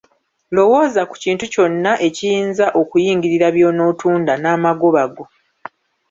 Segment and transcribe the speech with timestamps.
[0.55, 5.25] Lowooza ku kintu kyonna ekiyinza okuyingirira by’onotunda n’amagoba go.